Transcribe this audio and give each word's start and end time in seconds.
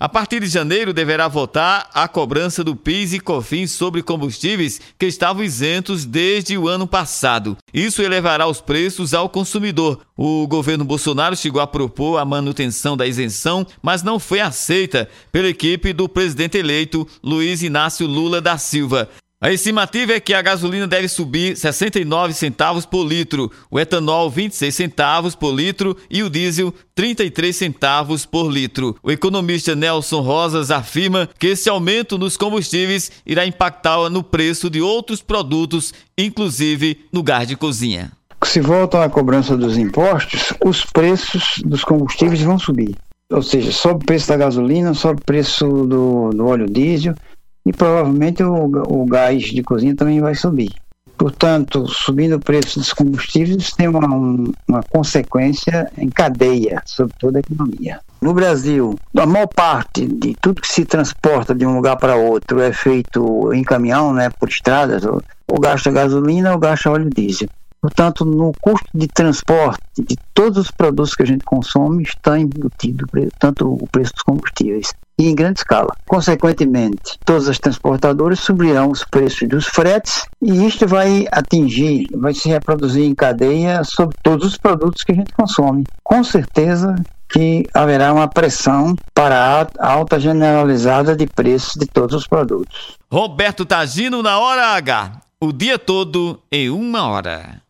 A 0.00 0.08
partir 0.08 0.38
de 0.38 0.46
janeiro 0.46 0.92
deverá 0.92 1.26
votar 1.26 1.90
a 1.92 2.06
cobrança 2.06 2.62
do 2.62 2.76
PIS 2.76 3.14
e 3.14 3.18
COFINS 3.18 3.72
sobre 3.72 4.00
combustíveis 4.00 4.80
que 4.96 5.06
estavam 5.06 5.42
isentos 5.42 6.04
desde 6.04 6.56
o 6.56 6.68
ano 6.68 6.86
passado. 6.86 7.56
Isso 7.74 8.00
elevará 8.00 8.46
os 8.46 8.60
preços 8.60 9.12
ao 9.12 9.28
consumidor. 9.28 9.98
O 10.16 10.46
governo 10.46 10.84
Bolsonaro 10.84 11.34
chegou 11.34 11.60
a 11.60 11.66
propor 11.66 12.18
a 12.18 12.24
manutenção 12.24 12.96
da 12.96 13.08
isenção, 13.08 13.66
mas 13.82 14.04
não 14.04 14.20
foi 14.20 14.38
aceita 14.38 15.08
pela 15.32 15.48
equipe 15.48 15.92
do 15.92 16.08
presidente 16.08 16.56
eleito 16.56 17.04
Luiz 17.20 17.64
Inácio 17.64 18.06
Lula 18.06 18.40
da 18.40 18.56
Silva. 18.56 19.08
A 19.40 19.52
estimativa 19.52 20.14
é 20.14 20.18
que 20.18 20.34
a 20.34 20.42
gasolina 20.42 20.84
deve 20.84 21.06
subir 21.06 21.56
69 21.56 22.34
centavos 22.34 22.84
por 22.84 23.06
litro, 23.06 23.48
o 23.70 23.78
etanol 23.78 24.28
26 24.28 24.74
centavos 24.74 25.36
por 25.36 25.54
litro 25.54 25.96
e 26.10 26.24
o 26.24 26.28
diesel 26.28 26.74
33 26.92 27.54
centavos 27.54 28.26
por 28.26 28.50
litro. 28.50 28.96
O 29.00 29.12
economista 29.12 29.76
Nelson 29.76 30.22
Rosas 30.22 30.72
afirma 30.72 31.28
que 31.38 31.46
esse 31.46 31.68
aumento 31.68 32.18
nos 32.18 32.36
combustíveis 32.36 33.12
irá 33.24 33.46
impactar 33.46 34.10
no 34.10 34.24
preço 34.24 34.68
de 34.68 34.82
outros 34.82 35.22
produtos, 35.22 35.94
inclusive 36.18 37.06
no 37.12 37.22
gás 37.22 37.46
de 37.46 37.54
cozinha. 37.54 38.10
Se 38.42 38.60
volta 38.60 39.04
à 39.04 39.08
cobrança 39.08 39.56
dos 39.56 39.78
impostos, 39.78 40.52
os 40.64 40.84
preços 40.84 41.62
dos 41.64 41.84
combustíveis 41.84 42.40
vão 42.40 42.58
subir. 42.58 42.96
Ou 43.30 43.42
seja, 43.42 43.70
sobe 43.70 44.02
o 44.02 44.06
preço 44.06 44.26
da 44.26 44.36
gasolina, 44.36 44.94
sobe 44.94 45.20
o 45.20 45.24
preço 45.24 45.64
do, 45.64 46.30
do 46.30 46.44
óleo 46.44 46.66
diesel 46.66 47.14
e 47.68 47.72
provavelmente 47.72 48.42
o, 48.42 48.54
o 48.88 49.04
gás 49.04 49.42
de 49.42 49.62
cozinha 49.62 49.94
também 49.94 50.22
vai 50.22 50.34
subir. 50.34 50.72
Portanto, 51.18 51.86
subindo 51.86 52.36
o 52.36 52.40
preço 52.40 52.78
dos 52.78 52.94
combustíveis 52.94 53.72
tem 53.72 53.88
uma, 53.88 54.06
uma 54.66 54.82
consequência 54.84 55.90
em 55.98 56.08
cadeia 56.08 56.80
sobre 56.86 57.14
toda 57.18 57.38
a 57.38 57.40
economia. 57.40 58.00
No 58.22 58.32
Brasil, 58.32 58.98
a 59.14 59.26
maior 59.26 59.48
parte 59.48 60.06
de 60.06 60.34
tudo 60.40 60.62
que 60.62 60.72
se 60.72 60.86
transporta 60.86 61.54
de 61.54 61.66
um 61.66 61.74
lugar 61.74 61.96
para 61.96 62.16
outro 62.16 62.60
é 62.60 62.72
feito 62.72 63.52
em 63.52 63.62
caminhão, 63.62 64.14
né, 64.14 64.30
por 64.30 64.48
estradas, 64.48 65.04
ou, 65.04 65.22
ou 65.46 65.60
gasta 65.60 65.90
gasolina 65.90 66.52
ou 66.52 66.58
gasta 66.58 66.90
óleo 66.90 67.10
diesel. 67.10 67.48
Portanto, 67.80 68.24
no 68.24 68.52
custo 68.60 68.88
de 68.92 69.06
transporte 69.06 69.82
de 69.98 70.16
todos 70.34 70.58
os 70.58 70.70
produtos 70.70 71.14
que 71.14 71.22
a 71.22 71.26
gente 71.26 71.44
consome 71.44 72.02
está 72.02 72.38
embutido 72.38 73.06
tanto 73.38 73.72
o 73.72 73.86
preço 73.86 74.12
dos 74.14 74.22
combustíveis 74.22 74.92
e 75.18 75.28
em 75.28 75.34
grande 75.34 75.60
escala. 75.60 75.94
Consequentemente, 76.06 77.18
todas 77.24 77.48
as 77.48 77.58
transportadoras 77.58 78.40
subirão 78.40 78.90
os 78.90 79.04
preços 79.04 79.48
dos 79.48 79.66
fretes 79.66 80.24
e 80.40 80.66
isto 80.66 80.86
vai 80.86 81.26
atingir, 81.30 82.06
vai 82.16 82.34
se 82.34 82.48
reproduzir 82.48 83.04
em 83.04 83.14
cadeia 83.14 83.82
sobre 83.84 84.16
todos 84.22 84.46
os 84.46 84.56
produtos 84.56 85.02
que 85.04 85.12
a 85.12 85.14
gente 85.14 85.32
consome. 85.32 85.84
Com 86.02 86.22
certeza 86.24 86.94
que 87.28 87.66
haverá 87.74 88.12
uma 88.12 88.26
pressão 88.26 88.96
para 89.12 89.68
a 89.78 89.92
alta 89.92 90.18
generalizada 90.18 91.14
de 91.14 91.26
preços 91.26 91.74
de 91.74 91.86
todos 91.86 92.14
os 92.14 92.26
produtos. 92.26 92.96
Roberto 93.10 93.66
Tagino 93.66 94.22
na 94.22 94.38
hora 94.38 94.68
H. 94.68 95.20
O 95.40 95.52
dia 95.52 95.78
todo 95.78 96.40
em 96.50 96.70
uma 96.70 97.06
hora. 97.08 97.62